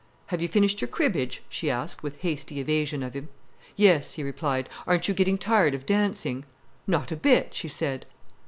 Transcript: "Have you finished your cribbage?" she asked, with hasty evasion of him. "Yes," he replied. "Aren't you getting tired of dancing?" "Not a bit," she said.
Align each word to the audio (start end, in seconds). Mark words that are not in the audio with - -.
"Have 0.33 0.41
you 0.41 0.47
finished 0.47 0.81
your 0.81 0.87
cribbage?" 0.87 1.43
she 1.47 1.69
asked, 1.69 2.01
with 2.01 2.21
hasty 2.21 2.59
evasion 2.59 3.03
of 3.03 3.13
him. 3.13 3.29
"Yes," 3.75 4.15
he 4.15 4.23
replied. 4.23 4.67
"Aren't 4.87 5.07
you 5.07 5.13
getting 5.13 5.37
tired 5.37 5.75
of 5.75 5.85
dancing?" 5.85 6.43
"Not 6.87 7.11
a 7.11 7.15
bit," 7.15 7.53
she 7.53 7.67
said. 7.67 8.07